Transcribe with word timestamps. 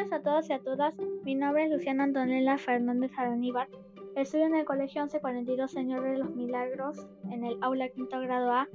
días 0.00 0.12
a 0.12 0.22
todos 0.22 0.48
y 0.48 0.54
a 0.54 0.60
todas. 0.60 0.94
Mi 1.24 1.34
nombre 1.34 1.64
es 1.64 1.70
Luciana 1.70 2.04
Antonella 2.04 2.56
Fernández 2.56 3.12
Araníbar. 3.18 3.68
Estudio 4.16 4.46
en 4.46 4.54
el 4.54 4.64
Colegio 4.64 5.02
1142 5.02 5.70
Señor 5.70 6.02
de 6.02 6.16
los 6.16 6.34
Milagros 6.34 7.06
en 7.30 7.44
el 7.44 7.58
aula 7.60 7.90
quinto 7.90 8.18
grado 8.18 8.50
A 8.50 8.66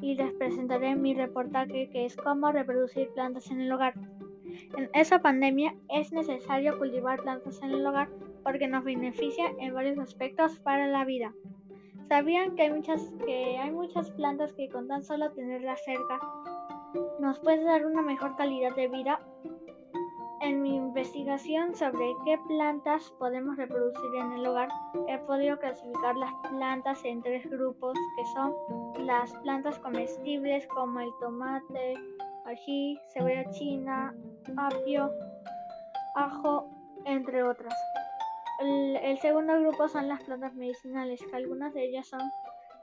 y 0.00 0.14
les 0.14 0.32
presentaré 0.32 0.94
mi 0.94 1.12
reportaje 1.12 1.90
que 1.90 2.06
es 2.06 2.16
cómo 2.16 2.52
reproducir 2.52 3.10
plantas 3.10 3.50
en 3.50 3.60
el 3.60 3.70
hogar. 3.70 3.92
En 4.78 4.88
esa 4.94 5.18
pandemia 5.18 5.74
es 5.90 6.10
necesario 6.10 6.78
cultivar 6.78 7.20
plantas 7.20 7.60
en 7.62 7.72
el 7.72 7.86
hogar 7.86 8.08
porque 8.42 8.66
nos 8.66 8.82
beneficia 8.82 9.52
en 9.58 9.74
varios 9.74 9.98
aspectos 9.98 10.58
para 10.60 10.86
la 10.86 11.04
vida. 11.04 11.34
¿Sabían 12.08 12.56
que 12.56 12.62
hay 12.62 12.72
muchas, 12.72 13.12
que 13.26 13.58
hay 13.58 13.72
muchas 13.72 14.10
plantas 14.12 14.54
que 14.54 14.70
con 14.70 14.88
tan 14.88 15.02
solo 15.02 15.32
tenerlas 15.32 15.84
cerca 15.84 16.18
nos 17.20 17.38
puede 17.40 17.62
dar 17.62 17.84
una 17.84 18.02
mejor 18.02 18.36
calidad 18.36 18.74
de 18.74 18.88
vida 18.88 19.20
en 20.42 20.60
mi 20.60 20.74
investigación 20.74 21.74
sobre 21.74 22.16
qué 22.24 22.36
plantas 22.48 23.10
podemos 23.18 23.56
reproducir 23.56 24.14
en 24.16 24.32
el 24.32 24.46
hogar, 24.46 24.68
he 25.06 25.16
podido 25.18 25.56
clasificar 25.58 26.16
las 26.16 26.32
plantas 26.50 27.04
en 27.04 27.22
tres 27.22 27.48
grupos 27.48 27.96
que 28.16 28.24
son 28.34 28.54
las 29.06 29.32
plantas 29.34 29.78
comestibles 29.78 30.66
como 30.66 30.98
el 31.00 31.10
tomate, 31.20 31.94
ají, 32.44 32.98
cebolla 33.12 33.48
china, 33.50 34.14
apio, 34.56 35.10
ajo, 36.16 36.68
entre 37.04 37.44
otras. 37.44 37.74
El, 38.60 39.18
segundo 39.18 39.58
grupo 39.60 39.88
son 39.88 40.08
las 40.08 40.22
plantas 40.24 40.54
medicinales, 40.54 41.20
que 41.24 41.36
algunas 41.36 41.72
de 41.72 41.84
ellas 41.84 42.08
son 42.08 42.20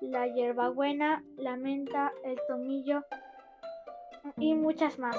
la 0.02 0.27
hierbabuena, 0.27 1.23
la 1.38 1.57
menta, 1.57 2.12
el 2.23 2.38
tomillo 2.48 3.04
y 4.38 4.54
muchas 4.54 4.98
más. 4.98 5.16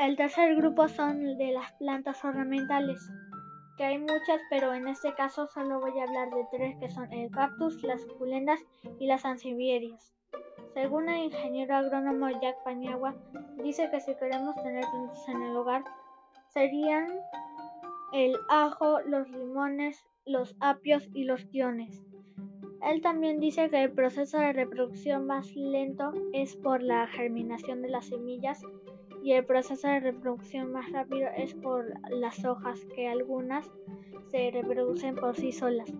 El 0.00 0.16
tercer 0.16 0.56
grupo 0.56 0.88
son 0.88 1.36
de 1.36 1.52
las 1.52 1.72
plantas 1.72 2.24
ornamentales, 2.24 3.06
que 3.76 3.84
hay 3.84 3.98
muchas, 3.98 4.40
pero 4.48 4.72
en 4.72 4.88
este 4.88 5.12
caso 5.12 5.46
solo 5.48 5.78
voy 5.78 6.00
a 6.00 6.04
hablar 6.04 6.30
de 6.30 6.46
tres, 6.50 6.74
que 6.80 6.88
son 6.88 7.12
el 7.12 7.30
cactus, 7.30 7.82
las 7.82 8.00
suculentas 8.00 8.58
y 8.98 9.06
las 9.06 9.26
ansibierias. 9.26 10.14
Según 10.72 11.10
el 11.10 11.24
ingeniero 11.24 11.76
agrónomo 11.76 12.30
Jack 12.40 12.64
Paniagua, 12.64 13.14
dice 13.62 13.90
que 13.90 14.00
si 14.00 14.14
queremos 14.14 14.54
tener 14.62 14.86
plantas 14.90 15.28
en 15.28 15.42
el 15.42 15.54
hogar, 15.54 15.84
serían 16.48 17.06
el 18.14 18.38
ajo, 18.48 19.00
los 19.02 19.28
limones, 19.28 20.02
los 20.24 20.56
apios 20.60 21.06
y 21.12 21.24
los 21.24 21.46
guiones. 21.50 22.02
Él 22.82 23.02
también 23.02 23.38
dice 23.38 23.68
que 23.68 23.82
el 23.82 23.92
proceso 23.92 24.38
de 24.38 24.54
reproducción 24.54 25.26
más 25.26 25.54
lento 25.54 26.14
es 26.32 26.56
por 26.56 26.82
la 26.82 27.06
germinación 27.06 27.82
de 27.82 27.90
las 27.90 28.06
semillas 28.06 28.64
y 29.22 29.32
el 29.32 29.44
proceso 29.44 29.88
de 29.88 30.00
reproducción 30.00 30.72
más 30.72 30.90
rápido 30.92 31.28
es 31.36 31.54
por 31.54 31.86
las 32.10 32.44
hojas, 32.44 32.80
que 32.94 33.08
algunas 33.08 33.70
se 34.30 34.50
reproducen 34.50 35.14
por 35.14 35.36
sí 35.36 35.52
solas. 35.52 35.90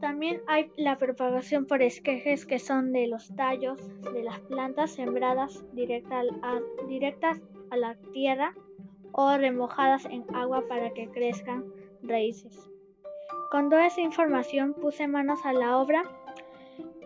También 0.00 0.40
hay 0.48 0.70
la 0.76 0.98
propagación 0.98 1.66
por 1.66 1.80
esquejes 1.80 2.44
que 2.44 2.58
son 2.58 2.92
de 2.92 3.06
los 3.06 3.34
tallos 3.36 3.78
de 4.12 4.24
las 4.24 4.40
plantas 4.40 4.90
sembradas 4.90 5.64
directas 5.72 7.40
a 7.70 7.76
la 7.76 7.94
tierra 8.12 8.52
o 9.12 9.36
remojadas 9.36 10.04
en 10.06 10.24
agua 10.34 10.64
para 10.68 10.90
que 10.90 11.08
crezcan 11.08 11.64
raíces. 12.02 12.58
Con 13.50 13.68
toda 13.68 13.86
esa 13.86 14.00
información 14.00 14.74
puse 14.74 15.06
manos 15.06 15.44
a 15.44 15.52
la 15.52 15.78
obra 15.78 16.02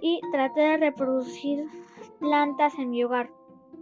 y 0.01 0.21
traté 0.33 0.61
de 0.61 0.77
reproducir 0.79 1.67
plantas 2.19 2.79
en 2.79 2.91
mi 2.91 3.05
hogar. 3.05 3.29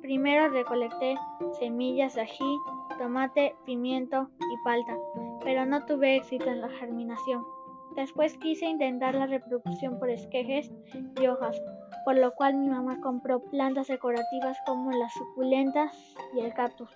Primero 0.05 0.51
recolecté 0.51 1.17
semillas 1.59 2.15
de 2.15 2.21
ají, 2.21 2.59
tomate, 2.99 3.57
pimiento 3.65 4.29
y 4.39 4.63
palta, 4.63 4.99
pero 5.43 5.65
no 5.65 5.87
tuve 5.87 6.17
éxito 6.17 6.51
en 6.51 6.61
la 6.61 6.69
germinación. 6.69 7.43
Después 7.97 8.37
quise 8.37 8.67
intentar 8.67 9.15
la 9.15 9.27
reproducción 9.27 9.99
por 9.99 10.11
esquejes 10.11 10.71
y 11.19 11.27
hojas, 11.27 11.59
por 12.05 12.19
lo 12.19 12.35
cual 12.35 12.55
mi 12.55 12.69
mamá 12.69 13.01
compró 13.01 13.41
plantas 13.45 13.89
decorativas 13.89 14.59
como 14.67 14.91
las 14.91 15.15
suculentas 15.15 15.97
y 16.35 16.41
el 16.41 16.53
cactus. 16.53 16.91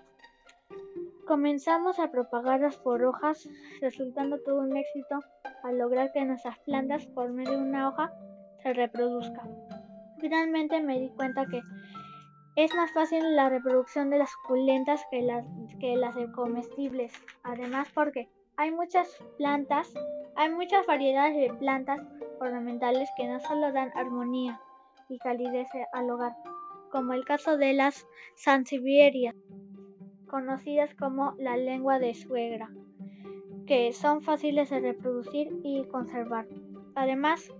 Comenzamos 1.26 1.98
a 2.00 2.10
propagarlas 2.10 2.76
por 2.76 3.02
hojas, 3.04 3.48
resultando 3.80 4.38
todo 4.42 4.60
un 4.60 4.76
éxito 4.76 5.20
al 5.62 5.78
lograr 5.78 6.12
que 6.12 6.26
nuestras 6.26 6.58
plantas 6.58 7.06
por 7.06 7.30
medio 7.30 7.52
de 7.52 7.62
una 7.62 7.88
hoja 7.88 8.12
se 8.62 8.74
reproduzcan. 8.74 9.48
Finalmente 10.20 10.82
me 10.82 11.00
di 11.00 11.08
cuenta 11.08 11.46
que 11.46 11.62
es 12.58 12.74
más 12.74 12.90
fácil 12.90 13.36
la 13.36 13.48
reproducción 13.48 14.10
de 14.10 14.18
las 14.18 14.30
suculentas 14.30 15.06
que 15.12 15.22
las, 15.22 15.44
de 16.16 16.32
comestibles. 16.32 17.12
Además 17.44 17.86
porque 17.94 18.28
hay 18.56 18.72
muchas 18.72 19.16
plantas, 19.36 19.94
hay 20.34 20.50
muchas 20.50 20.84
variedades 20.84 21.36
de 21.36 21.56
plantas 21.56 22.00
ornamentales 22.40 23.08
que 23.16 23.28
no 23.28 23.38
solo 23.38 23.70
dan 23.70 23.92
armonía 23.94 24.60
y 25.08 25.18
calidez 25.18 25.68
al 25.92 26.10
hogar, 26.10 26.32
como 26.90 27.12
el 27.12 27.24
caso 27.24 27.56
de 27.58 27.74
las 27.74 28.08
sansivierias, 28.34 29.36
conocidas 30.26 30.92
como 30.96 31.36
la 31.38 31.56
lengua 31.56 32.00
de 32.00 32.12
suegra, 32.14 32.72
que 33.68 33.92
son 33.92 34.20
fáciles 34.20 34.70
de 34.70 34.80
reproducir 34.80 35.48
y 35.62 35.84
conservar. 35.84 36.48
Además, 36.96 37.52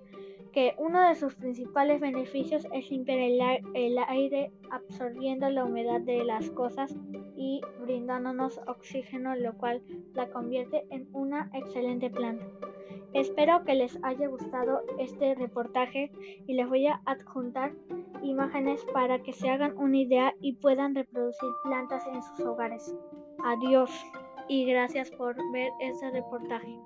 que 0.59 0.75
uno 0.77 1.09
de 1.09 1.15
sus 1.15 1.37
principales 1.37 2.01
beneficios 2.01 2.67
es 2.73 2.91
limpiar 2.91 3.21
el, 3.21 3.99
aire 4.09 4.51
absorbiendo 4.73 5.49
la 5.51 5.65
humedad 5.65 6.01
de 6.01 6.25
las 6.25 6.51
cosas 6.51 6.93
y 7.37 7.61
brindándonos 7.81 8.61
oxígeno, 8.67 9.37
lo 9.37 9.57
cual 9.57 9.81
la 10.15 10.29
convierte 10.31 10.85
en 10.91 11.07
una 11.13 11.49
excelente 11.55 12.11
planta. 12.11 12.45
Espero 13.13 13.63
que 13.65 13.77
les 13.77 14.03
haya 14.03 14.27
gustado 14.27 14.83
este 14.99 15.37
reportaje 15.37 16.11
y 16.49 16.55
les 16.55 16.69
voy 16.69 16.89
a 16.89 17.03
adjuntar 17.05 17.73
imágenes 18.25 18.85
para 18.93 19.23
que 19.23 19.33
se 19.33 19.49
hagan 19.49 19.79
una 19.79 19.99
idea 19.99 20.35
y 20.41 20.55
puedan 20.55 20.93
reproducir 20.93 21.51
plantas 21.63 22.05
en 22.09 22.21
sus 22.21 22.41
hogares. 22.41 22.97
Adiós 23.45 23.93
y 24.49 24.65
gracias 24.65 25.09
por 25.13 25.37
ver 25.53 25.71
este 25.79 26.11
reportaje. 26.11 26.81